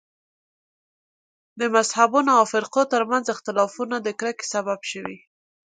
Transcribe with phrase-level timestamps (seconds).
[1.59, 5.17] د مذهبونو او فرقو تر منځ اختلافونه د کرکې سبب شوي.